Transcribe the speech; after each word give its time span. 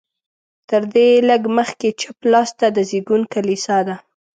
تر 0.69 0.81
دې 0.93 1.07
لږ 1.29 1.41
مخکې 1.57 1.89
چپ 2.01 2.17
لاس 2.31 2.49
ته 2.59 2.67
د 2.75 2.77
زېږون 2.89 3.21
کلیسا 3.33 3.77
ده. 3.87 3.95